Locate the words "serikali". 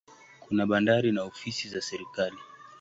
1.81-2.37